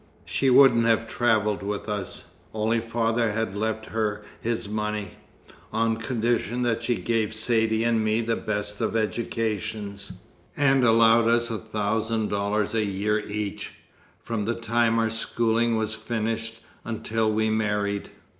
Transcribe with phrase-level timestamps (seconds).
[0.25, 5.11] She wouldn't have travelled with us, only father had left her his money,
[5.71, 10.13] on condition that she gave Saidee and me the best of educations,
[10.57, 13.73] and allowed us a thousand dollars a year each,
[14.19, 18.09] from the time our schooling was finished until we married.